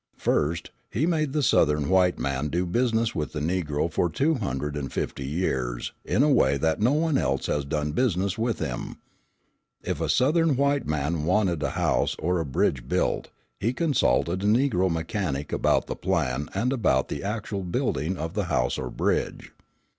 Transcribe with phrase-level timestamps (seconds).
[0.17, 4.75] First, he made the Southern white man do business with the Negro for two hundred
[4.75, 8.97] and fifty years in a way that no one else has done business with him.
[9.83, 13.29] If a Southern white man wanted a house or a bridge built,
[13.59, 18.45] he consulted a Negro mechanic about the plan and about the actual building of the
[18.45, 19.51] house or bridge.